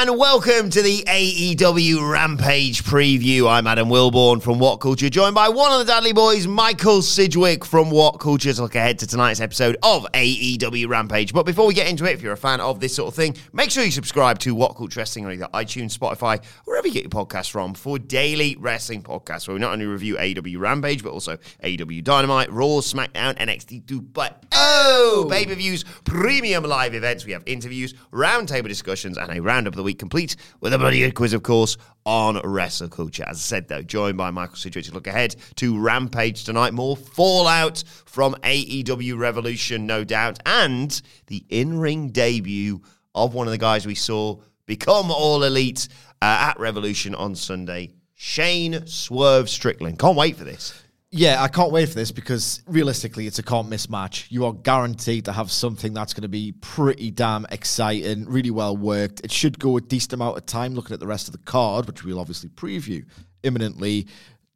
[0.00, 3.50] and welcome to the AEW Rampage preview.
[3.50, 7.64] I'm Adam Wilborn from What Culture, joined by one of the Dudley Boys, Michael Sidgwick
[7.64, 11.32] from What Culture, to look ahead to tonight's episode of AEW Rampage.
[11.32, 13.34] But before we get into it, if you're a fan of this sort of thing,
[13.52, 17.02] make sure you subscribe to What Culture Wrestling on either iTunes, Spotify, wherever you get
[17.02, 21.10] your podcasts from for daily wrestling podcasts where we not only review AEW Rampage, but
[21.10, 27.26] also AEW Dynamite, Raw, SmackDown, NXT 2, but oh, pay-per-views, premium live events.
[27.26, 30.98] We have interviews, roundtable discussions, and a roundup of the week complete with a bloody
[30.98, 33.24] good quiz, of course, on wrestle culture.
[33.26, 36.74] As I said, though, joined by Michael Sidgwick to look ahead to Rampage tonight.
[36.74, 42.82] More fallout from AEW Revolution, no doubt, and the in-ring debut
[43.14, 45.88] of one of the guys we saw become all elite
[46.20, 49.98] uh, at Revolution on Sunday, Shane Swerve Strickland.
[49.98, 50.82] Can't wait for this.
[51.10, 54.26] Yeah, I can't wait for this because realistically, it's a can't miss match.
[54.28, 58.76] You are guaranteed to have something that's going to be pretty damn exciting, really well
[58.76, 59.22] worked.
[59.24, 61.86] It should go a decent amount of time looking at the rest of the card,
[61.86, 63.06] which we'll obviously preview
[63.42, 64.06] imminently.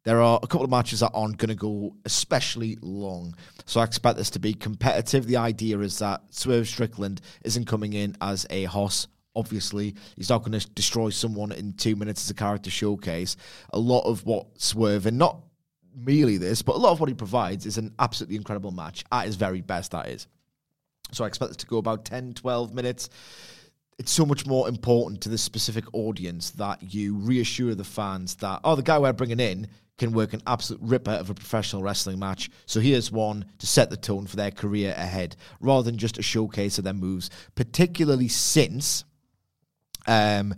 [0.03, 3.33] There are a couple of matches that aren't going to go especially long.
[3.65, 5.25] So I expect this to be competitive.
[5.25, 10.43] The idea is that Swerve Strickland isn't coming in as a hoss obviously he's not
[10.43, 13.35] going to destroy someone in two minutes as a character showcase
[13.71, 15.39] a lot of what swerve and not
[15.95, 19.03] merely this but a lot of what he provides is an absolutely incredible match.
[19.11, 20.27] At his very best that is.
[21.11, 23.09] So i expect this to go about 10 12 minutes.
[23.99, 28.61] It's so much more important to this specific audience that you reassure the fans that
[28.63, 29.67] oh the guy we're bringing in
[29.97, 32.49] can work an absolute ripper of a professional wrestling match.
[32.65, 36.23] So here's one to set the tone for their career ahead, rather than just a
[36.23, 39.05] showcase of their moves, particularly since
[40.07, 40.55] um,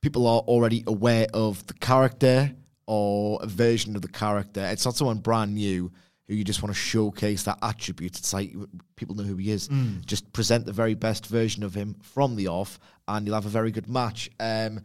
[0.00, 2.54] people are already aware of the character
[2.88, 4.62] or a version of the character.
[4.64, 5.92] It's not someone brand new
[6.26, 8.18] who you just want to showcase that attribute.
[8.18, 8.54] It's like
[8.96, 9.68] people know who he is.
[10.06, 13.50] Just present the very best version of him from the off, and you'll have a
[13.50, 14.30] very good match.
[14.40, 14.80] Um,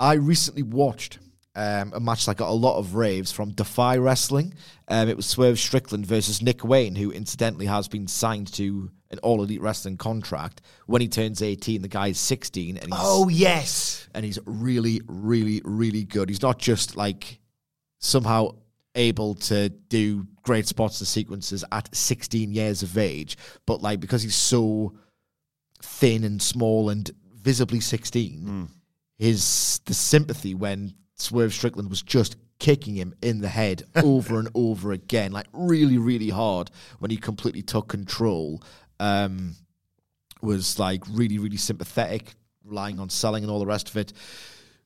[0.00, 1.20] I recently watched
[1.54, 4.54] um, a match that got a lot of raves from Defy Wrestling.
[4.88, 9.18] Um, it was Swerve Strickland versus Nick Wayne, who incidentally has been signed to an
[9.22, 10.60] All Elite Wrestling contract.
[10.86, 14.08] When he turns 18, the guy is 16, and he's, Oh, yes.
[14.12, 16.28] and he's really, really, really good.
[16.28, 17.38] He's not just like
[18.04, 18.54] somehow
[18.94, 24.22] able to do great spots and sequences at 16 years of age, but like because
[24.22, 24.94] he's so
[25.82, 28.68] thin and small and visibly 16,
[29.18, 34.48] his the sympathy when Swerve Strickland was just kicking him in the head over and
[34.54, 38.62] over again, like really, really hard when he completely took control.
[39.00, 39.56] Um,
[40.40, 42.34] was like really, really sympathetic,
[42.64, 44.12] relying on selling and all the rest of it.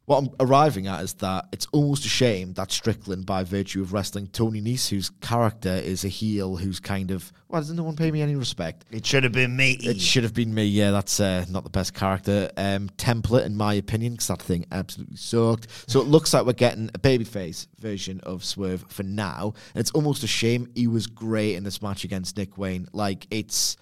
[0.09, 3.93] What I'm arriving at is that it's almost a shame that Strickland, by virtue of
[3.93, 7.95] wrestling Tony Nese, whose character is a heel who's kind of, why doesn't no one
[7.95, 8.87] pay me any respect?
[8.91, 9.73] It should have been me.
[9.73, 10.65] It should have been me.
[10.65, 14.65] Yeah, that's uh, not the best character um, template in my opinion because that thing
[14.73, 15.67] absolutely sucked.
[15.87, 19.91] So it looks like we're getting a babyface version of Swerve for now, and it's
[19.91, 20.69] almost a shame.
[20.75, 22.89] He was great in this match against Nick Wayne.
[22.95, 23.77] Like it's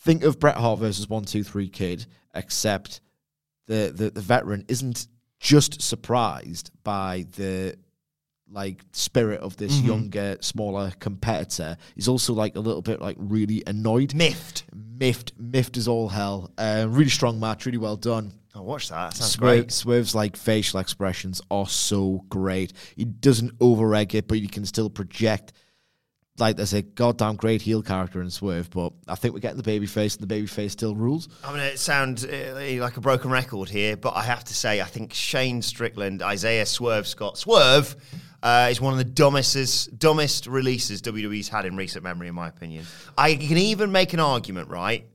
[0.00, 2.04] think of Bret Hart versus One Two Three Kid,
[2.34, 3.00] except
[3.68, 5.08] the the, the veteran isn't
[5.40, 7.74] just surprised by the
[8.52, 11.76] like spirit of this younger, smaller competitor.
[11.94, 14.64] He's also like a little bit like really annoyed, Miffed.
[14.74, 16.50] miffed, miffed as all hell.
[16.58, 18.32] Uh, really strong match, really well done.
[18.54, 19.12] Oh, watch that.
[19.12, 19.72] That sounds Swerve, great.
[19.72, 22.72] Swerve's like facial expressions are so great.
[22.96, 25.52] He doesn't over egg it, but he can still project
[26.40, 29.80] like there's a goddamn great heel character in Swerve, but I think we're getting the
[29.80, 31.28] babyface, and the babyface still rules.
[31.44, 34.80] I mean, it sounds uh, like a broken record here, but I have to say,
[34.80, 37.94] I think Shane Strickland, Isaiah Swerve Scott, Swerve
[38.42, 42.48] uh, is one of the dumbest, dumbest releases WWE's had in recent memory, in my
[42.48, 42.86] opinion.
[43.16, 45.06] I can even make an argument, right,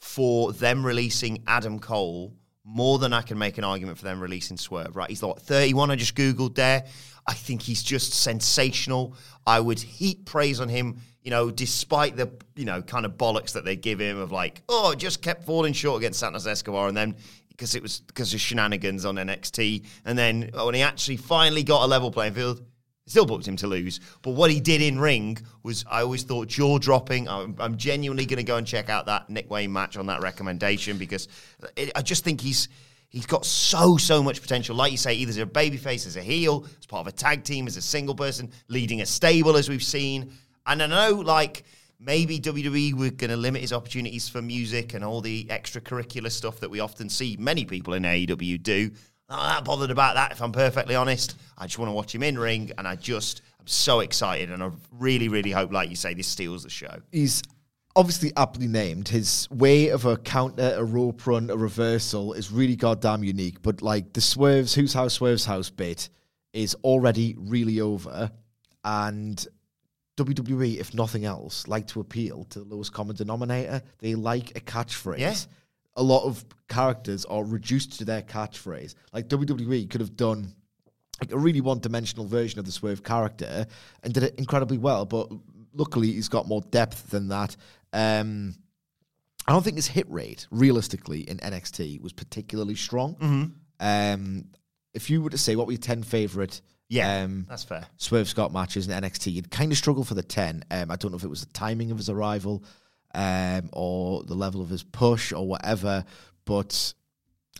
[0.00, 2.34] for them releasing Adam Cole
[2.64, 5.10] more than I can make an argument for them releasing Swerve, right?
[5.10, 6.84] He's like 31, I just Googled there.
[7.26, 9.14] I think he's just sensational.
[9.46, 13.52] I would heap praise on him, you know, despite the, you know, kind of bollocks
[13.52, 16.88] that they give him of like, oh, just kept falling short against Santos Escobar.
[16.88, 17.16] And then
[17.48, 19.86] because it was because of shenanigans on NXT.
[20.04, 22.60] And then when he actually finally got a level playing field,
[23.06, 24.00] Still booked him to lose.
[24.22, 27.28] But what he did in ring was, I always thought, jaw dropping.
[27.28, 30.22] I'm, I'm, genuinely going to go and check out that Nick Wayne match on that
[30.22, 31.28] recommendation because
[31.76, 32.68] it, I just think he's
[33.14, 34.74] he's got so, so much potential.
[34.74, 37.44] Like you say, either as a babyface, as a heel, as part of a tag
[37.44, 40.32] team, as a single person, leading a stable, as we've seen.
[40.66, 41.64] And I know, like,
[42.00, 46.58] maybe WWE were going to limit his opportunities for music and all the extracurricular stuff
[46.58, 48.90] that we often see many people in AEW do.
[49.28, 51.36] I'm not bothered about that, if I'm perfectly honest.
[51.56, 54.60] I just want to watch him in ring, and I just, I'm so excited, and
[54.60, 56.96] I really, really hope, like you say, this steals the show.
[57.12, 57.42] He's
[57.96, 59.08] obviously aptly named.
[59.08, 63.62] His way of a counter, a rope run, a reversal is really goddamn unique.
[63.62, 66.08] But like the swerves, whose house swerves house bit
[66.52, 68.30] is already really over,
[68.84, 69.46] and
[70.16, 73.82] WWE, if nothing else, like to appeal to the lowest common denominator.
[73.98, 75.18] They like a catchphrase.
[75.18, 75.34] Yeah
[75.96, 78.94] a lot of characters are reduced to their catchphrase.
[79.12, 80.54] Like WWE could have done
[81.20, 83.66] like a really one-dimensional version of the Swerve character
[84.02, 85.30] and did it incredibly well, but
[85.72, 87.56] luckily he's got more depth than that.
[87.94, 88.56] Um,
[89.46, 93.14] I don't think his hit rate, realistically, in NXT was particularly strong.
[93.14, 93.44] Mm-hmm.
[93.80, 94.44] Um,
[94.92, 98.28] if you were to say what were your ten favorite, yeah, um, that's fair, Swerve
[98.28, 100.64] Scott matches in NXT, you'd kind of struggle for the ten.
[100.70, 102.64] Um, I don't know if it was the timing of his arrival
[103.14, 106.04] um, or the level of his push or whatever.
[106.44, 106.94] But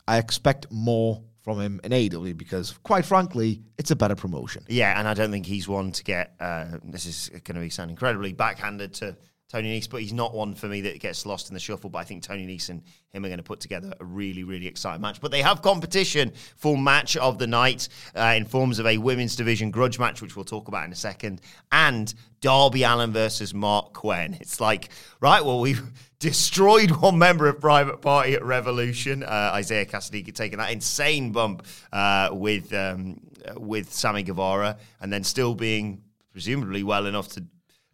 [0.07, 4.65] I expect more from him in AEW because, quite frankly, it's a better promotion.
[4.69, 6.35] Yeah, and I don't think he's one to get.
[6.41, 9.17] Uh, this is going to be sound incredibly backhanded to
[9.55, 11.89] Tony Nese, but he's not one for me that gets lost in the shuffle.
[11.89, 14.67] But I think Tony Nese and him are going to put together a really, really
[14.67, 15.21] exciting match.
[15.21, 19.37] But they have competition for match of the night uh, in forms of a women's
[19.37, 21.41] division grudge match, which we'll talk about in a second,
[21.71, 24.37] and Darby Allin versus Marq Quen.
[24.41, 24.89] It's like,
[25.21, 29.23] right, well, we've destroyed one member of Private Party at Revolution.
[29.23, 33.21] Uh, Isiah Kassidy taking that insane bump uh, with um,
[33.57, 36.03] with Sammy Guevara, and then still being
[36.33, 37.45] presumably well enough to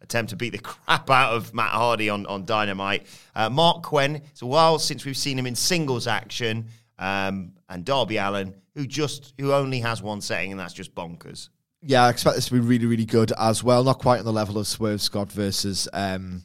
[0.01, 3.07] attempt to beat the crap out of Matt Hardy on, on Dynamite.
[3.35, 6.67] Uh, Marq Quen, it's a while since we've seen him in singles action.
[6.99, 11.49] Um, and Darby Allin, who just who only has one setting, and that's just bonkers.
[11.81, 13.83] Yeah, I expect this to be really, really good as well.
[13.83, 16.43] Not quite on the level of Swerve Scott versus um,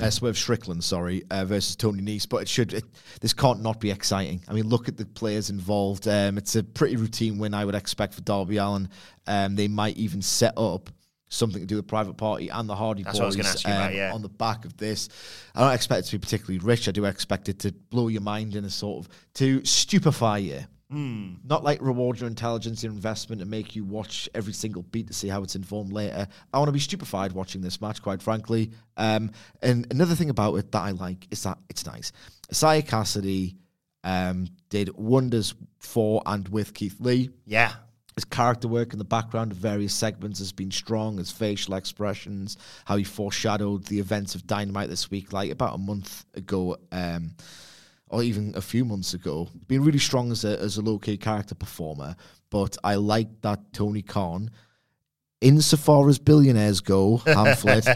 [0.00, 2.72] uh, Swerve Strickland, sorry, uh, versus Tony Nese, but it should.
[2.72, 2.84] It,
[3.20, 4.44] this can't not be exciting.
[4.46, 6.06] I mean, look at the players involved.
[6.06, 8.88] Um, it's a pretty routine win, I would expect for Darby Allin.
[9.26, 10.90] Um, they might even set up
[11.28, 14.12] something to do with Private Party and the Hardy That's Boys um, about, yeah.
[14.12, 15.08] on the back of this.
[15.54, 16.88] I don't expect it to be particularly rich.
[16.88, 20.60] I do expect it to blow your mind in a sort of to stupefy you.
[20.92, 21.44] Mm.
[21.44, 25.12] Not like reward your intelligence, your investment, and make you watch every single beat to
[25.12, 26.26] see how it's informed later.
[26.52, 28.70] I want to be stupefied watching this match, quite frankly.
[28.96, 32.12] Um, and another thing about it that I like is that it's nice.
[32.50, 33.56] Isiah Kassidy
[34.02, 37.30] um, did wonders for and with Keith Lee.
[37.44, 37.72] Yeah.
[38.18, 41.18] His character work in the background of various segments has been strong.
[41.18, 45.78] His facial expressions, how he foreshadowed the events of Dynamite this week, like about a
[45.78, 47.36] month ago, um,
[48.08, 49.46] or even a few months ago.
[49.68, 52.16] Been really strong as a as a low key character performer.
[52.50, 54.50] But I like that Tony Khan,
[55.40, 57.86] insofar as billionaires go, pamphlet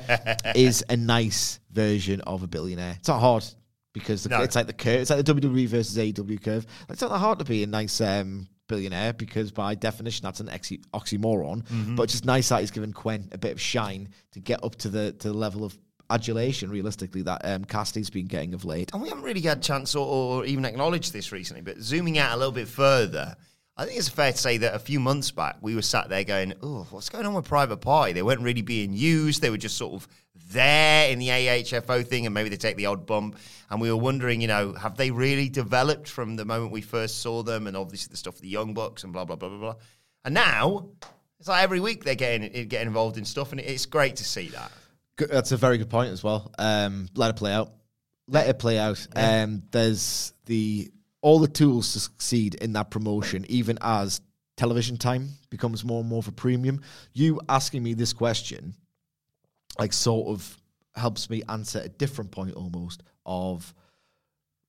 [0.55, 2.95] is a nice version of a billionaire.
[2.97, 3.45] It's not hard
[3.93, 4.43] because the, no.
[4.43, 5.01] it's like the curve.
[5.01, 6.65] It's like the WWE versus AEW curve.
[6.89, 10.49] It's not that hard to be a nice um, billionaire because by definition that's an
[10.49, 11.63] oxy- oxymoron.
[11.65, 11.97] Mm-hmm.
[11.97, 14.89] But just nice that he's given Quen a bit of shine to get up to
[14.89, 15.77] the to the level of
[16.09, 18.91] adulation, realistically, that um, Kassidy's been getting of late.
[18.93, 22.19] And we haven't really had a chance or, or even acknowledged this recently, but zooming
[22.19, 23.37] out a little bit further,
[23.77, 26.25] I think it's fair to say that a few months back we were sat there
[26.25, 28.13] going, "Oh, what's going on with Private Party?
[28.13, 29.41] They weren't really being used.
[29.43, 30.09] They were just sort of
[30.53, 33.39] there in the AFO thing, and maybe they take the odd bump."
[33.71, 37.21] And we were wondering, you know, have they really developed from the moment we first
[37.23, 39.59] saw them, and obviously the stuff with the Young Bucks and blah blah blah blah
[39.59, 39.75] blah.
[40.25, 40.89] And now
[41.41, 44.49] it's like every week they're getting getting involved in stuff, and it's great to see
[44.49, 44.71] that.
[45.17, 46.53] That's a very good point as well.
[46.59, 47.73] Um, let it play out.
[48.29, 49.07] Let it play out.
[49.15, 49.43] Yeah.
[49.43, 50.91] Um, there's the
[51.21, 54.21] all the tools to succeed in that promotion, even as
[54.57, 56.81] television time becomes more and more of a premium.
[57.13, 58.75] You asking me this question
[59.79, 60.59] like sort of
[60.95, 63.73] helps me answer a different point almost of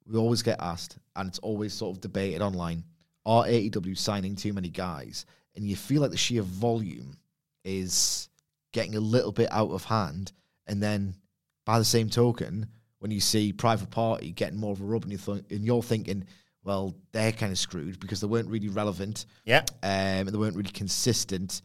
[0.05, 2.83] we always get asked, and it's always sort of debated online:
[3.25, 5.25] Are AEW signing too many guys?
[5.55, 7.15] And you feel like the sheer volume
[7.63, 8.27] is
[8.72, 10.31] getting a little bit out of hand,
[10.67, 11.15] and then
[11.65, 12.67] by the same token,
[13.00, 15.83] when you see Private Party getting more of a rub, and, you th- and you're
[15.83, 16.25] thinking,
[16.65, 19.60] well, they're kind of screwed because they weren't really relevant, Yeah.
[19.83, 21.62] um, and they weren't really consistent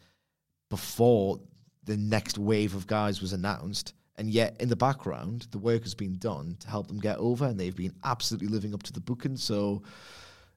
[0.71, 1.41] before
[1.89, 3.95] the next wave of guys was announced.
[4.17, 7.47] And yet, in the background, the work has been done to help them get over,
[7.47, 9.37] and they've been absolutely living up to the booking.
[9.37, 9.83] So,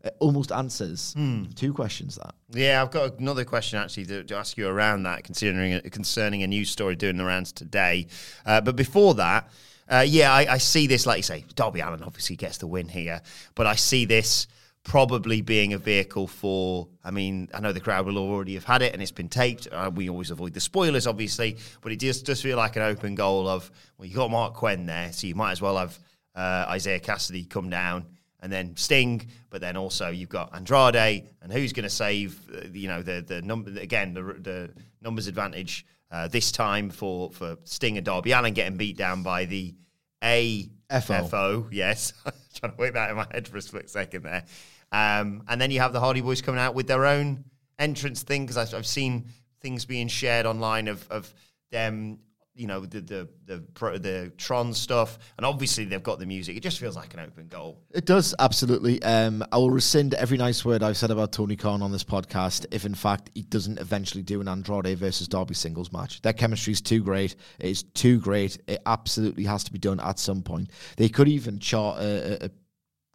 [0.04, 1.14] it almost answers
[1.56, 2.34] two questions that.
[2.52, 6.48] Yeah, I've got another question actually to, to ask you around that, considering concerning a
[6.48, 8.08] news story doing the rounds today.
[8.46, 9.50] Uh, but before that,
[9.88, 12.88] uh, yeah, I, I see this, like you say, Darby Allin obviously gets the win
[12.88, 13.22] here,
[13.54, 14.48] but I see this
[14.84, 16.88] probably being a vehicle for.
[17.04, 19.68] I mean, I know the crowd will already have had it and it's been taped.
[19.72, 23.16] Uh, we always avoid the spoilers, obviously, but it just does feel like an open
[23.16, 26.00] goal of well, you got Marq Quen there, so you might as well have
[26.36, 28.06] uh, Isiah Kassidy come down
[28.42, 32.40] and then Sting, but then also you've got Andrade, and who's going to save?
[32.54, 34.72] Uh, you know the the number again the the
[35.02, 39.46] numbers advantage uh, this time for for Sting and Darby Allin getting beat down by
[39.46, 39.76] the
[40.24, 40.70] A
[41.00, 41.28] FO.
[41.28, 42.14] FO yes,
[42.54, 44.44] trying to work that in my head for a split second there,
[44.92, 47.46] um, and then you have the Hardy Boys coming out with their own
[47.80, 49.30] entrance thing because I've, I've seen
[49.62, 51.34] things being shared online of of
[51.72, 52.20] them.
[52.54, 56.58] You know the the the pro, the Tron stuff, and obviously they've got the music.
[56.58, 57.80] It just feels like an open goal.
[57.94, 59.02] It does, absolutely.
[59.04, 62.66] Um, I will rescind every nice word I've said about Tony Khan on this podcast
[62.72, 66.22] if, in fact, he doesn't eventually do an Andrade versus Darby singles match.
[66.22, 67.36] Their chemistry is too great.
[67.60, 68.60] It is too great.
[68.68, 70.72] It absolutely has to be done at some point.
[70.98, 72.50] They could even chart a, a, a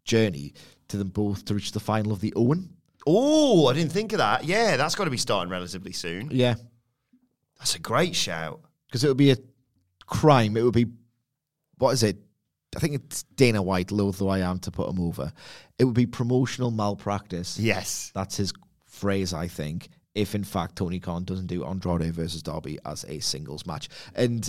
[0.04, 0.54] journey
[0.88, 2.70] to them both to reach the final of the Owen.
[3.06, 4.44] Oh, I didn't think of that.
[4.44, 6.30] Yeah, that's got to be starting relatively soon.
[6.32, 6.54] Yeah.
[7.58, 8.60] That's a great shout.
[8.86, 9.36] Because it would be a
[10.06, 10.56] crime.
[10.56, 10.86] It would be,
[11.78, 12.18] what is it?
[12.74, 15.32] I think it's Dana White, loath though I am to put him over.
[15.78, 17.58] It would be promotional malpractice.
[17.58, 18.10] Yes.
[18.14, 18.52] That's his
[18.84, 19.88] phrase, I think.
[20.14, 23.88] If in fact Tony Khan doesn't do Andrade versus Darby as a singles match.
[24.14, 24.48] And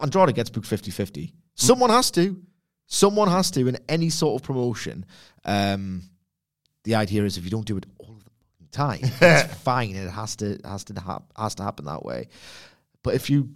[0.00, 1.32] Andrade gets booked 50 50.
[1.54, 2.40] Someone has to.
[2.86, 5.04] Someone has to in any sort of promotion.
[5.44, 6.02] Um,
[6.84, 9.94] the idea is if you don't do it all of the time, it's fine.
[9.94, 12.28] It has to has to hap- has to happen that way.
[13.02, 13.50] But if you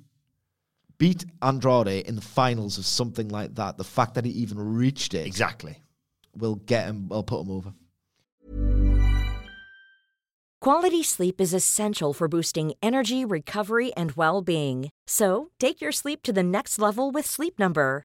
[0.98, 5.14] beat Andrade in the finals of something like that, the fact that he even reached
[5.14, 5.82] it Exactly.
[6.36, 7.08] will get him.
[7.08, 7.74] Will put him over.
[10.60, 14.90] Quality sleep is essential for boosting energy, recovery, and well being.
[15.08, 18.04] So, take your sleep to the next level with Sleep Number.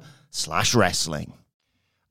[0.31, 1.33] slash wrestling.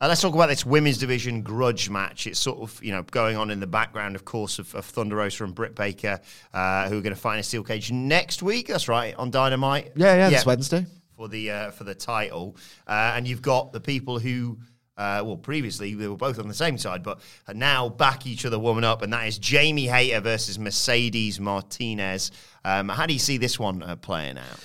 [0.03, 2.27] Uh, let's talk about this women's division grudge match.
[2.27, 5.17] It's sort of you know going on in the background, of course, of, of Thunder
[5.17, 6.21] Rosa and Britt Baker,
[6.55, 8.69] uh, who are going to fight in a steel cage next week.
[8.69, 9.93] That's right on Dynamite.
[9.97, 10.87] Yeah, yeah, this Wednesday.
[11.17, 14.59] for the uh, for the title, uh, and you've got the people who.
[14.97, 18.45] Uh, well, previously they were both on the same side, but are now back each
[18.45, 22.31] other woman up, and that is Jamie Hayter versus Mercedes Martinez.
[22.67, 24.61] Um, how do you see this one uh, playing out?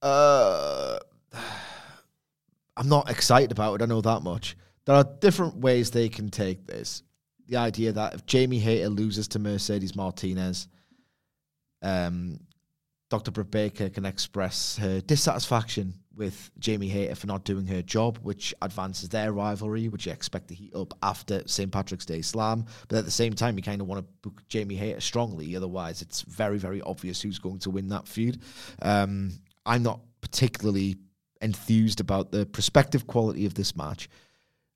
[0.00, 0.98] Uh,
[2.78, 3.82] I'm not excited about it.
[3.82, 4.56] I know that much.
[4.86, 7.02] There are different ways they can take this.
[7.48, 10.68] the idea that if Jamie Hayter loses to Mercedes Martinez,
[11.82, 12.38] um,
[13.10, 13.30] Dr.
[13.30, 18.54] Britt Baker can express her dissatisfaction with Jamie Hayter for not doing her job, which
[18.60, 21.72] advances their rivalry, which you expect to heat up after St.
[21.72, 22.66] Patrick's Day Slam.
[22.88, 25.56] But at the same time, you kind of want to book Jamie Hayter strongly.
[25.56, 28.42] Otherwise, it's very, very obvious who's going to win that feud.
[28.82, 29.32] Um,
[29.64, 30.96] I'm not particularly
[31.40, 34.08] enthused about the prospective quality of this match.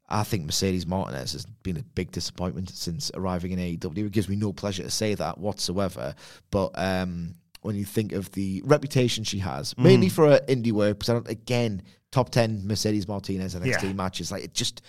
[0.08, 4.06] I think Mercedes Martinez has been a big disappointment since arriving in AEW.
[4.06, 6.14] It gives me no pleasure to say that whatsoever.
[6.50, 10.98] But um, when you think of the reputation she has, mainly for her indie work,
[10.98, 13.92] because I don't, again, top 10 Mercedes Martinez NXT Yeah.
[13.94, 14.82] matches, like it just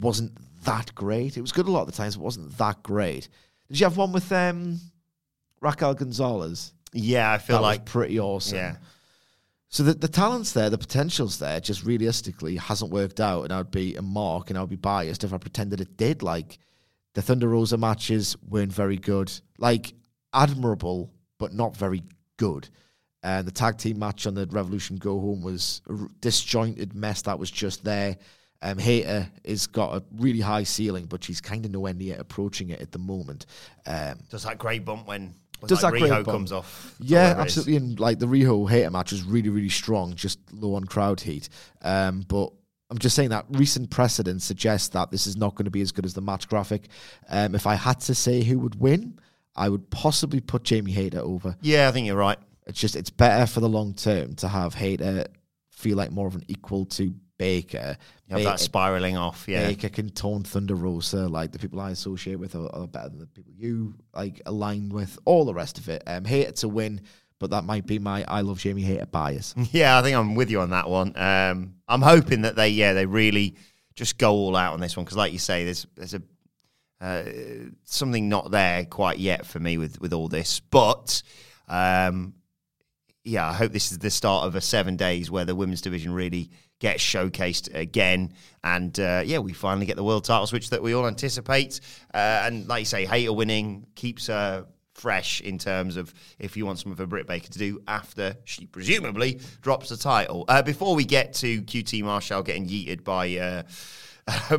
[0.00, 0.32] wasn't
[0.64, 1.36] that great.
[1.36, 3.28] It was good a lot of the times, but it wasn't that great.
[3.68, 4.80] Did you have one with um,
[5.60, 6.72] Raquel Gonzalez?
[6.92, 8.56] Yeah, I feel that like was pretty awesome.
[8.56, 8.76] yeah.
[9.72, 13.44] So the, the talent's there, the potential's there, just realistically hasn't worked out.
[13.44, 16.24] And I'd be a mark and I'd be biased if I pretended it did.
[16.24, 16.58] Like
[17.14, 19.32] the Thunder Rosa matches weren't very good.
[19.58, 19.94] Like
[20.34, 22.02] admirable, but not very
[22.36, 22.68] good.
[23.22, 27.38] And the tag team match on the Revolution Go Home was a disjointed mess that
[27.38, 28.16] was just there.
[28.62, 32.70] Um, Hayter has got a really high ceiling, but she's kind of nowhere near approaching
[32.70, 33.46] it at the moment.
[33.86, 35.34] Um, Does that great bump when when
[35.68, 36.26] Does like that Riho bump.
[36.26, 36.94] comes off?
[37.00, 37.58] Yeah, Whatever it is.
[37.58, 37.76] absolutely.
[37.76, 41.48] And like the Riho Hayter match was really, really strong, just low on crowd heat.
[41.82, 42.52] Um, but
[42.90, 45.92] I'm just saying that recent precedent suggests that this is not going to be as
[45.92, 46.88] good as the match graphic.
[47.28, 49.18] Um, if I had to say who would win,
[49.56, 51.56] I would possibly put Jamie Hayter over.
[51.60, 52.38] Yeah, I think you're right.
[52.66, 55.26] It's just it's better for the long term to have Hayter
[55.70, 57.96] feel like more of an equal to Baker.
[58.28, 59.46] You have that spiraling off.
[59.48, 63.08] Yeah, Baker can tone Thunder Rosa, like the people I associate with are, are better
[63.08, 65.18] than the people you like align with.
[65.24, 67.00] All the rest of it, um, Hayter to win,
[67.38, 69.54] but that might be my I love Jamie Hayter bias.
[69.72, 71.16] Yeah, I think I'm with you on that one.
[71.16, 73.56] Um, I'm hoping that they, yeah, they really
[73.94, 76.22] just go all out on this one because, like you say, there's there's a
[77.00, 77.24] uh,
[77.84, 80.60] something not there quite yet for me with with all this.
[80.60, 81.22] But
[81.68, 82.34] um,
[83.24, 86.12] yeah, I hope this is the start of a seven days where the women's division
[86.12, 88.32] really gets showcased again,
[88.64, 91.80] and uh, yeah, we finally get the world title switch that we all anticipate.
[92.14, 96.66] Uh, and like you say, Hayter winning keeps her fresh in terms of if you
[96.66, 100.44] want some of her Britt Baker to do after she presumably drops the title.
[100.48, 103.36] Uh, before we get to QT Marshall getting yeeted by.
[103.36, 103.62] Uh,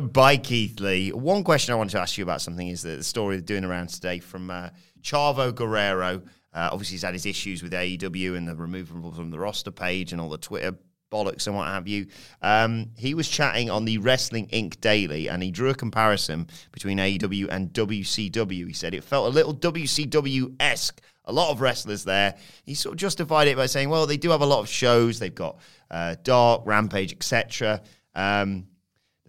[0.00, 1.12] by Keith Lee.
[1.12, 3.88] One question I wanted to ask you about something is that the story doing around
[3.88, 4.68] today from uh,
[5.02, 6.22] Chavo Guerrero.
[6.54, 10.12] Uh, obviously, he's had his issues with AEW and the removal from the roster page
[10.12, 10.76] and all the Twitter
[11.12, 12.06] bollocks and what have you.
[12.40, 14.80] Um, he was chatting on the Wrestling Inc.
[14.80, 18.66] Daily and he drew a comparison between AEW and WCW.
[18.66, 21.00] He said it felt a little WCW esque.
[21.26, 22.34] A lot of wrestlers there.
[22.64, 25.20] He sort of justified it by saying, well, they do have a lot of shows.
[25.20, 27.80] They've got uh, Dark, Rampage, etc.
[28.16, 28.66] Um,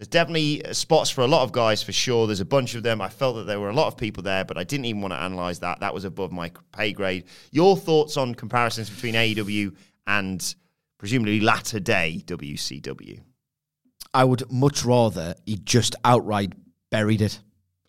[0.04, 2.26] there's definitely uh, spots for a lot of guys for sure.
[2.26, 3.00] There's a bunch of them.
[3.00, 5.12] I felt that there were a lot of people there, but I didn't even want
[5.12, 5.80] to analyze that.
[5.80, 7.24] That was above my pay grade.
[7.52, 9.74] Your thoughts on comparisons between AEW
[10.06, 10.54] and
[10.98, 13.20] presumably latter day WCW?
[14.12, 16.52] I would much rather he just outright
[16.90, 17.40] buried it.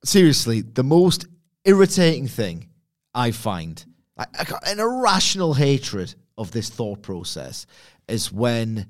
[0.06, 1.28] Seriously, the most
[1.66, 2.70] irritating thing
[3.14, 3.84] I find,
[4.18, 7.66] got an irrational hatred of this thought process,
[8.08, 8.88] is when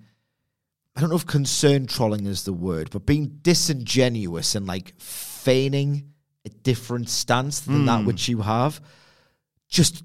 [0.96, 6.14] I don't know if concern trolling is the word, but being disingenuous and like feigning
[6.46, 8.06] a different stance than that hmm.
[8.06, 8.80] which you have.
[9.68, 10.04] Just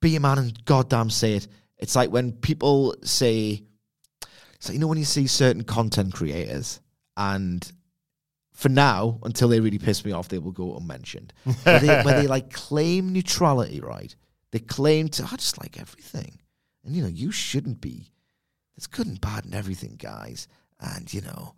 [0.00, 1.48] be a man and goddamn say it.
[1.78, 3.62] It's like when people say,
[4.58, 6.80] so you know when you see certain content creators
[7.16, 7.70] and
[8.52, 11.32] for now, until they really piss me off, they will go unmentioned.
[11.62, 14.14] where, they, where they like claim neutrality, right?
[14.50, 16.38] They claim to, I just like everything.
[16.84, 18.11] And you know, you shouldn't be.
[18.76, 20.48] There's good and bad in everything, guys.
[20.80, 21.54] And you know,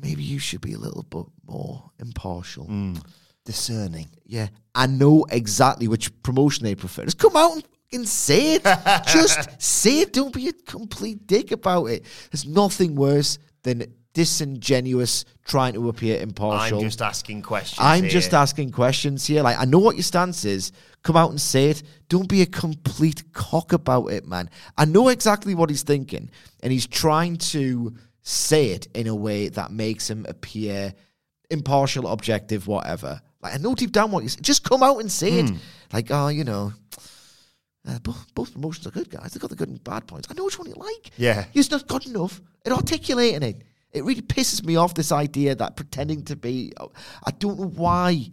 [0.00, 2.64] maybe you should be a little bit more impartial.
[2.64, 2.96] Hmm.
[3.44, 4.08] Discerning.
[4.26, 7.04] Yeah, I know exactly which promotion they prefer.
[7.04, 8.62] Just come out and say it.
[9.06, 10.12] Just say it.
[10.12, 12.04] Don't be a complete dick about it.
[12.30, 16.78] There's nothing worse than disingenuous trying to appear impartial.
[16.78, 17.78] I'm just asking questions.
[17.80, 18.10] I'm here.
[18.10, 19.44] just asking questions here.
[19.44, 20.72] Like, I know what your stance is.
[21.04, 21.84] Come out and say it.
[22.08, 24.50] Don't be a complete cock about it, man.
[24.76, 26.30] I know exactly what he's thinking,
[26.64, 30.92] and he's trying to say it in a way that makes him appear
[31.48, 33.22] impartial, objective, whatever.
[33.40, 35.52] Like, I know deep down what he's Just come out and say it.
[35.92, 36.72] Like, oh, you know.
[37.88, 39.32] Uh, both, both promotions are good, guys.
[39.32, 40.26] They've got the good and bad points.
[40.28, 41.12] I know which one you like.
[41.16, 41.44] Yeah.
[41.52, 43.62] You're not good enough at articulating it.
[43.92, 46.72] It really pisses me off, this idea that pretending to be.
[47.24, 48.30] I don't know why.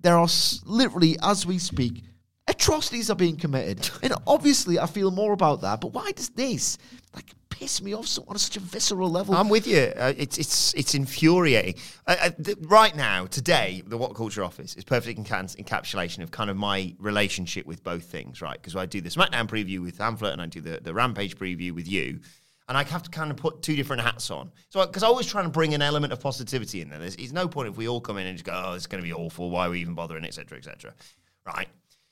[0.00, 0.28] There are
[0.64, 2.04] literally, as we speak,
[2.46, 3.90] atrocities are being committed.
[4.02, 5.80] and obviously, I feel more about that.
[5.80, 6.78] But why does this,
[7.14, 9.34] like, piss me off so, on such a visceral level.
[9.34, 9.92] I'm with you.
[9.96, 11.74] Uh, it's it's it's infuriating.
[12.06, 16.30] Uh, uh, th- right now, today, the What Culture office is perfect enca- encapsulation of
[16.30, 18.60] kind of my relationship with both things, right?
[18.60, 21.72] Because I do the SmackDown preview with Hamflet and I do the, the Rampage preview
[21.72, 22.20] with you.
[22.68, 24.52] And I have to kind of put two different hats on.
[24.68, 26.98] So, because I always try to bring an element of positivity in there.
[26.98, 29.02] There's, there's no point if we all come in and just go, oh, it's going
[29.02, 29.50] to be awful.
[29.50, 30.94] Why are we even bothering, etc., etc.
[31.46, 31.68] Right?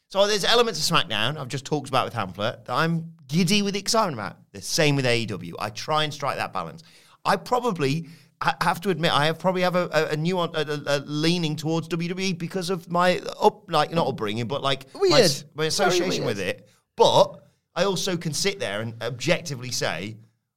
[0.08, 3.76] So there's elements of SmackDown I've just talked about with Hamlet that I'm giddy with
[3.76, 4.36] excitement about.
[4.52, 5.54] The same with AEW.
[5.58, 6.82] I try and strike that balance.
[7.24, 8.08] I probably
[8.40, 10.98] I have to admit I have probably have a, a, a new a, a, a
[11.00, 16.24] leaning towards WWE because of my up like not upbringing, but like my, my association
[16.24, 16.68] with it.
[16.96, 17.42] But
[17.74, 20.16] I also can sit there and objectively say.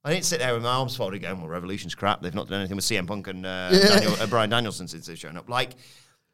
[0.10, 2.19] I didn't sit there with my arms folded going, well, Revolution's crap.
[2.24, 5.19] They've not done anything with CM Punk and uh, Daniel, uh, Bryan Danielson since they've
[5.19, 5.48] shown up.
[5.48, 5.74] Like,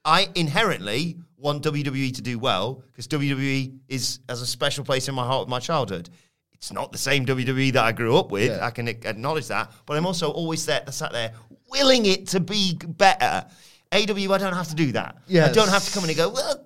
[0.05, 5.15] I inherently want WWE to do well because WWE is as a special place in
[5.15, 6.09] my heart of my childhood.
[6.53, 8.49] It's not the same WWE that I grew up with.
[8.61, 11.33] I can acknowledge that, but I'm also always there, sat there,
[11.69, 13.45] willing it to be better.
[13.91, 13.97] AW,
[14.33, 15.17] I don't have to do that.
[15.47, 16.64] I don't have to come in and go, well,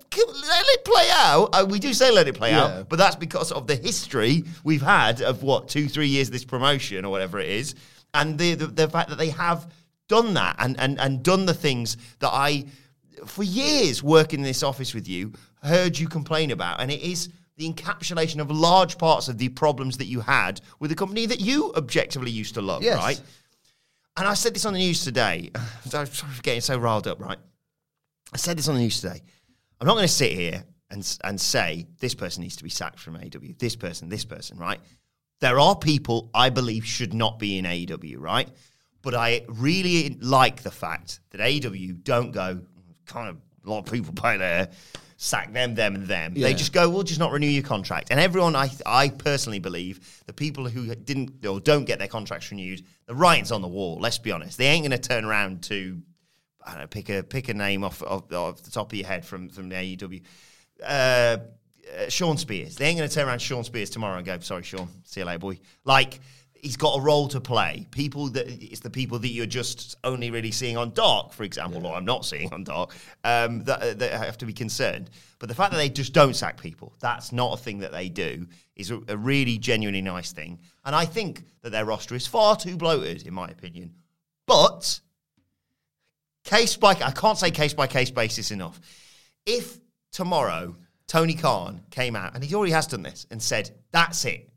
[0.74, 1.50] it play out.
[1.54, 2.66] Uh, we do say let it play Yeah.
[2.80, 6.34] out, but that's because of the history we've had of what two, three years of
[6.34, 7.76] this promotion or whatever it is,
[8.14, 9.72] and the the, the fact that they have
[10.08, 12.66] done that and, and and done the things that I,
[13.26, 17.30] for years working in this office with you, heard you complain about, and it is
[17.58, 21.42] the encapsulation of large parts of the problems that you had with the company that
[21.42, 22.98] you objectively used to love, Yes.
[22.98, 23.22] right?
[24.18, 25.52] And I said this on the news today.
[25.94, 26.08] I'm
[26.42, 27.38] getting so riled up, right?
[28.34, 29.22] I said this on the news today.
[29.80, 33.00] I'm not going to sit here and and say this person needs to be sacked
[33.00, 33.58] from AEW.
[33.58, 34.80] This person, this person, right?
[35.40, 38.50] There are people I believe should not be in AEW, right?
[39.02, 42.62] But I really like the fact that AEW don't go
[43.06, 44.70] kind of a lot of people play there,
[45.16, 46.34] sack them, them, and them.
[46.34, 48.10] They just go, we'll just not renew your contract.
[48.12, 52.52] And everyone, I I personally believe the people who didn't or don't get their contracts
[52.52, 53.98] renewed, the writing's on the wall.
[54.00, 54.58] Let's be honest.
[54.58, 56.02] They ain't going to turn around to
[56.66, 59.08] I don't know, pick a pick a name off, off, off the top of your
[59.08, 60.22] head from from the AEW.
[60.84, 61.38] Uh,
[61.98, 62.76] uh, Shawn Spears.
[62.76, 65.26] They ain't going to turn around Shawn Spears tomorrow and go, "Sorry, Shawn, see you
[65.26, 66.20] later, boy." Like
[66.62, 67.88] he's got a role to play.
[67.92, 71.86] People that it's the people that you're just only really seeing on Dark, for example,
[71.86, 72.96] or I'm not seeing on Dark.
[73.24, 75.10] Um, that, that have to be concerned.
[75.40, 78.10] But the fact that they just don't sack people, that's not a thing that they
[78.10, 78.48] do.
[78.76, 80.60] Is a, a really genuinely nice thing.
[80.86, 83.94] And I think that their roster is far too bloated, in my opinion.
[84.46, 85.02] But
[86.50, 88.80] case by I can't say case by case basis enough.
[89.46, 89.78] If
[90.12, 90.76] tomorrow
[91.08, 94.50] Tony Khan came out and he already has done this and said, "That's it,"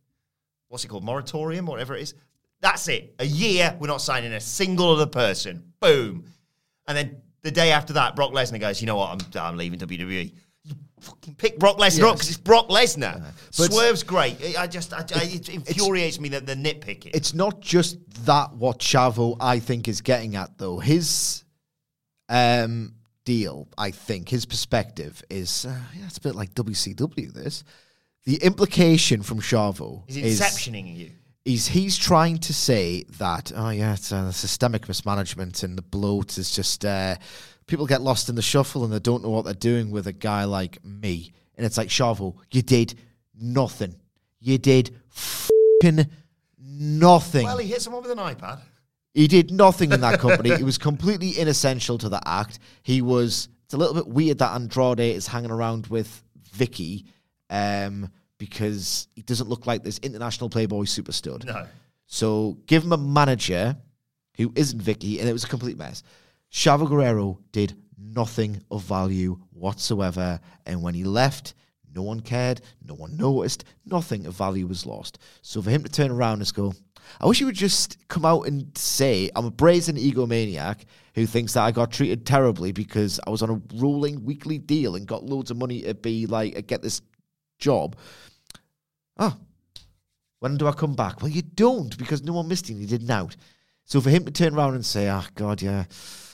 [0.69, 2.15] what's it called, moratorium, whatever it is.
[2.61, 3.15] That's it.
[3.19, 5.73] A year, we're not signing a single other person.
[5.81, 6.25] Boom.
[6.87, 9.11] And then the day after that, Brock Lesnar goes, "You know what?
[9.11, 10.33] I'm I'm leaving WWE."
[10.65, 13.21] You fucking pick Brock Lesnar up because it's Brock Lesnar.
[13.59, 14.57] But- Swerve's great.
[14.57, 17.11] I I just, I, I, it infuriates me that the nitpicking.
[17.15, 20.79] It's not just that what Chavo I think is getting at though.
[20.79, 21.43] His
[22.33, 27.33] um, deal, I think, his perspective is uh, yeah, it's a bit like WCW.
[27.33, 27.63] This
[28.25, 31.11] the implication from Chavo is inceptioning you.
[31.45, 36.39] he's he's trying to say that oh yeah, it's uh, systemic mismanagement and the bloat
[36.39, 37.17] is just uh,
[37.67, 40.13] people get lost in the shuffle and they don't know what they're doing with a
[40.13, 41.33] guy like me.
[41.57, 42.95] And it's like Chavo, you did
[43.39, 43.95] nothing.
[44.41, 46.07] You did fucking
[46.59, 47.45] nothing.
[47.45, 48.61] Well, he hit someone with an iPad.
[49.15, 50.57] He did nothing in that company.
[50.57, 52.59] he was completely inessential to the act.
[52.83, 53.49] He was.
[53.65, 56.23] It's a little bit weird that Andrade is hanging around with
[56.57, 57.05] Vickie,
[57.49, 61.45] um, because he doesn't look like this international Playboy super stud.
[61.47, 61.67] No.
[62.07, 63.77] So give him a manager
[64.37, 66.03] who isn't Vickie, and it was a complete mess.
[66.51, 71.55] Chavo Guerrero did nothing of value whatsoever, and when he left,
[71.95, 75.19] no one cared, no one noticed, nothing of value was lost.
[75.43, 76.75] So for him to turn around and go,
[77.21, 81.55] I wish he would just come out and say, I'm a brazen egomaniac who thinks
[81.55, 85.25] that I got treated terribly because I was on a rolling weekly deal and got
[85.25, 87.03] loads of money to be like, get this
[87.59, 87.97] job.
[89.19, 89.37] Oh,
[90.39, 91.23] when do I come back?
[91.23, 92.81] Well, you don't because no one missed him.
[92.81, 93.37] He didn't out.
[93.85, 95.85] So for him to turn around and say, "Ah, God, yeah,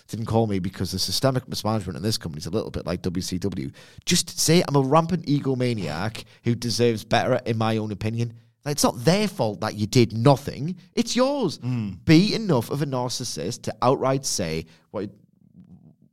[0.09, 3.03] didn't call me because the systemic mismanagement in this company is a little bit like
[3.03, 3.73] WCW,"
[4.05, 8.35] just say I'm a rampant egomaniac who deserves better, in my own opinion.
[8.64, 11.59] Like, it's not their fault that you did nothing; it's yours.
[11.59, 15.09] Be enough of a narcissist to outright say, "Why,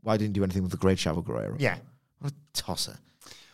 [0.02, 1.78] why didn't you do anything with the great Chavo Guerrero?" Yeah.
[2.20, 2.98] what a tosser.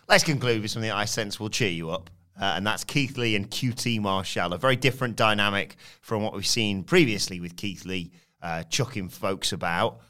[0.09, 2.09] Let's conclude with something I sense will cheer you up.
[2.39, 4.53] Uh, and that's Keith Lee and QT Marshall.
[4.53, 9.53] A very different dynamic from what we've seen previously with Keith Lee uh, chucking folks
[9.53, 10.01] about.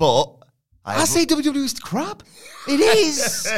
[0.00, 0.32] But
[0.82, 2.22] I, I say WWE's crap.
[2.66, 3.52] It is.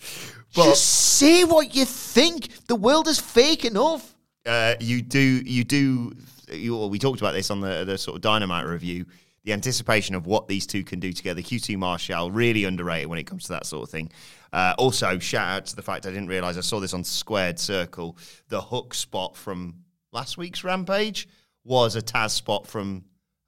[0.50, 2.66] Just say what you think.
[2.66, 4.14] The world is fake enough.
[4.44, 6.12] uh, you do you do
[6.52, 9.06] you, well, we talked about this on the the sort of dynamite review.
[9.44, 11.40] The anticipation of what these two can do together.
[11.40, 14.10] QT Marshall really underrated when it comes to that sort of thing.
[14.52, 17.60] Uh, also, shout out to the fact I didn't realize I saw this on Squared
[17.60, 18.16] Circle.
[18.48, 21.28] The hook spot from last week's Rampage
[21.62, 23.04] was a Taz spot from.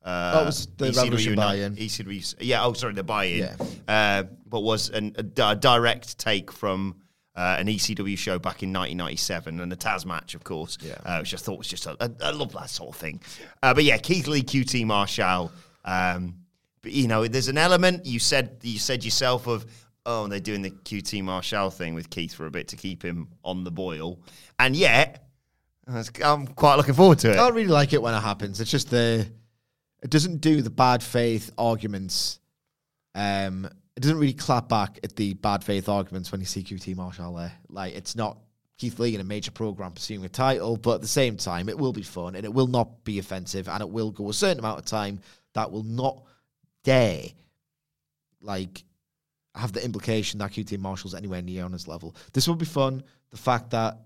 [0.06, 1.74] Uh, Oh, was the ECW Revolution buy-in.
[1.76, 2.64] ECW, yeah.
[2.64, 3.38] Oh, sorry, the buy-in.
[3.40, 3.56] Yeah.
[3.88, 6.94] Uh, but was an, a, di- direct take from
[7.34, 10.94] uh, an ECW show back in 1997 and the Taz match, of course, Yeah.
[11.04, 13.20] uh, which I thought was just a, I love that sort of thing.
[13.62, 15.50] Uh, but yeah, Keith Lee, QT Marshall.
[15.84, 16.36] Um,
[16.82, 19.66] but you know, there's an element you said you said yourself of
[20.08, 23.26] oh, they're doing the QT Marshall thing with Keith for a bit to keep him
[23.44, 24.20] on the boil,
[24.60, 25.26] and yet
[26.24, 27.38] I'm quite looking forward to it.
[27.38, 28.60] I really like it when it happens.
[28.60, 29.26] It's just the
[30.02, 32.38] it doesn't do the bad faith arguments.
[33.14, 36.94] Um, it doesn't really clap back at the bad faith arguments when you see QT
[36.96, 37.52] Marshall there.
[37.68, 38.38] Like it's not
[38.78, 41.78] Keith Lee in a major program pursuing a title, but at the same time, it
[41.78, 44.58] will be fun and it will not be offensive, and it will go a certain
[44.58, 45.20] amount of time
[45.54, 46.22] that will not
[46.84, 47.24] dare
[48.42, 48.84] like
[49.54, 52.14] have the implication that QT Marshall's anywhere near on his level.
[52.34, 53.02] This will be fun.
[53.30, 53.98] The fact that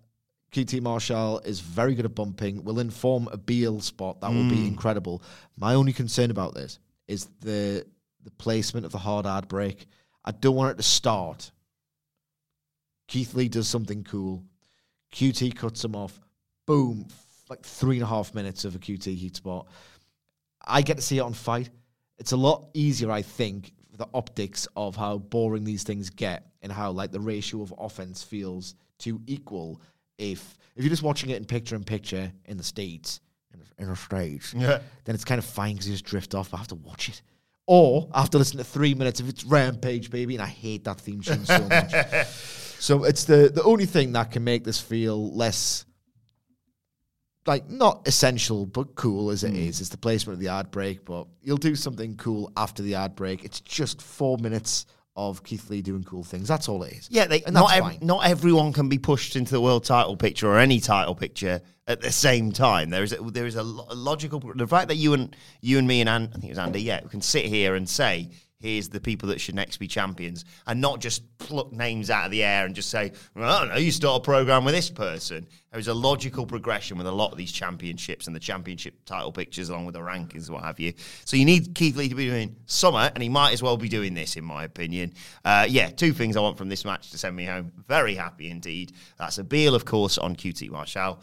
[0.53, 4.57] QT Marshall is very good at bumping will inform a Beal spot that will be
[4.57, 4.67] hmm.
[4.67, 5.23] incredible.
[5.57, 7.87] My only concern about this is the
[8.25, 9.87] the placement of the hard ad break.
[10.25, 11.51] I don't want it to start.
[13.09, 14.45] Keith Lee does something cool.
[15.13, 16.21] QT cuts him off.
[16.67, 17.07] Boom.
[17.49, 19.67] Like three and a half minutes of a QT heat spot.
[20.65, 21.71] I get to see it on fight.
[22.19, 26.47] It's a lot easier, I think, for the optics of how boring these things get
[26.63, 29.81] and how like the ratio of offense feels to equal
[30.21, 33.21] if if you're just watching it in picture in picture in the states
[33.79, 34.81] in a, stage, Yeah.
[35.05, 36.51] then it's kind of fine because you just drift off.
[36.51, 37.23] But I have to watch it,
[37.67, 40.85] or I have to listen to three minutes if it's Rampage, baby, and I hate
[40.85, 41.93] that theme tune so much.
[42.81, 45.85] So it's the the only thing that can make this feel less
[47.47, 49.57] like not essential but cool as it hmm.
[49.57, 49.81] is.
[49.83, 53.17] It's the placement of the ad break, but you'll do something cool after the ad
[53.17, 53.45] break.
[53.45, 56.49] It's just four minutes of Keith Lee doing cool things.
[56.49, 57.09] That's all it is.
[57.11, 57.99] Yeah, they, and not that's ev- fine.
[58.03, 62.01] not everyone can be pushed into the world title picture or any title picture at
[62.01, 62.91] the same time.
[62.91, 65.79] There is a, there is a, lo- a logical the fact that you and you
[65.79, 67.89] and me and An- I think it was Andy, yeah, we can sit here and
[67.89, 72.27] say here's the people that should next be champions and not just pluck names out
[72.27, 74.75] of the air and just say, well, I don't know, you start a program with
[74.75, 75.47] this person.
[75.71, 79.33] There is a logical progression with a lot of these championships and the championship title
[79.33, 80.93] pictures along with the rankings what have you.
[81.25, 83.89] So you need Keith Lee to be doing summer and he might as well be
[83.89, 85.15] doing this in my opinion.
[85.45, 87.73] Uh, yeah, two things I want from this match to send me home.
[87.89, 88.93] Very happy indeed.
[89.19, 91.23] That's a Beal, of course, on QT Marshall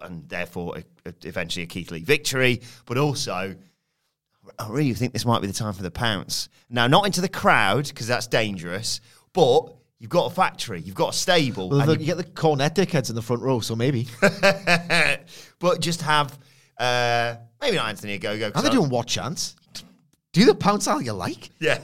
[0.00, 3.54] and therefore a, a, eventually a Keith Lee victory, but also
[4.58, 6.48] I really think this might be the time for the pounce.
[6.70, 9.00] Now, not into the crowd because that's dangerous,
[9.32, 12.16] but you've got a factory, you've got a stable, Well, and the- you- you get
[12.16, 14.06] the cornet dickheads in the front row, so maybe.
[15.58, 16.38] but just have
[16.78, 18.52] uh, maybe not Anthony Ogogo.
[18.56, 19.56] Are they doing what chance?
[20.32, 21.50] Do the pounce how you like.
[21.58, 21.80] Yeah,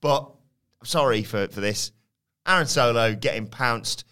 [0.00, 0.30] but
[0.80, 1.92] I'm sorry for for this.
[2.46, 4.04] Aaron Solo getting pounced,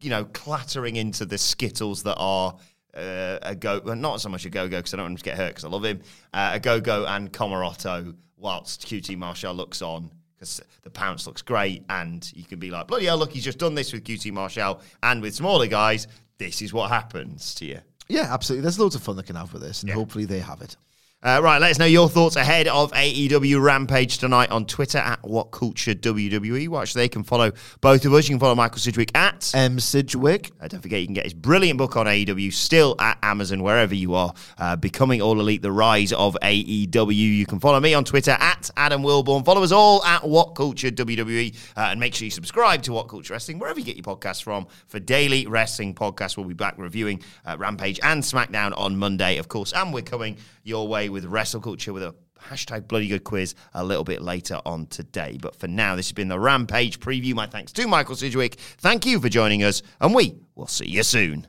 [0.00, 2.56] you know, clattering into the skittles that are.
[2.94, 5.36] Uh, a go, well, not so much Ogogo because I don't want him to get
[5.36, 6.00] hurt because I love him.
[6.32, 12.30] Uh, Ogogo and Comoroto, whilst QT Marshall looks on because the pounce looks great, and
[12.34, 15.22] you can be like, bloody hell, look, he's just done this with QT Marshall and
[15.22, 16.06] with smaller guys.
[16.38, 17.80] This is what happens to you.
[18.08, 18.62] Yeah, absolutely.
[18.62, 20.76] There's loads of fun they can have with this, and hopefully they have it.
[21.24, 25.22] Uh, right, let us know your thoughts ahead of AEW Rampage tonight on Twitter at
[25.22, 26.68] What Culture WWE.
[26.68, 28.28] Watch they can follow both of us.
[28.28, 29.50] You can follow Michael Sidgwick at.
[29.54, 29.80] M.
[29.80, 30.52] Sidgwick.
[30.60, 33.94] Uh, don't forget, you can get his brilliant book on AEW still at Amazon, wherever
[33.94, 34.34] you are.
[34.58, 37.14] Uh, Becoming All Elite, The Rise of AEW.
[37.14, 39.46] You can follow me on Twitter at Adam Wilborn.
[39.46, 41.56] Follow us all at What Culture WWE.
[41.74, 44.42] Uh, and make sure you subscribe to What Culture Wrestling, wherever you get your podcasts
[44.42, 46.36] from, for daily wrestling podcasts.
[46.36, 49.72] We'll be back reviewing uh, Rampage and SmackDown on Monday, of course.
[49.72, 52.14] And we're coming your way with Wrestle Culture with a
[52.50, 55.38] hashtag bloody good quiz a little bit later on today.
[55.40, 57.34] But for now, this has been the Rampage preview.
[57.34, 58.56] My thanks to Michael Sidgwick.
[58.56, 61.46] Thank you for joining us, and we will see you soon.